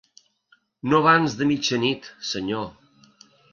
No 0.93 1.01
abans 1.01 1.35
de 1.41 1.49
mitjanit, 1.51 2.11
senyor. 2.33 2.67